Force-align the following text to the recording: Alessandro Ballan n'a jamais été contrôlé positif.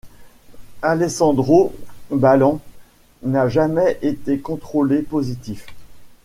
Alessandro 0.81 1.75
Ballan 2.09 2.59
n'a 3.21 3.47
jamais 3.49 3.99
été 4.01 4.39
contrôlé 4.39 5.03
positif. 5.03 5.67